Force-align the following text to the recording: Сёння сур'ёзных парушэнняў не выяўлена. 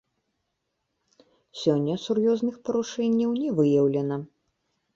Сёння 1.63 1.93
сур'ёзных 2.05 2.59
парушэнняў 2.69 3.39
не 3.45 3.49
выяўлена. 3.61 4.21